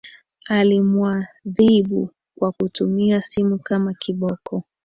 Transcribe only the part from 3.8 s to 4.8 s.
kiboko.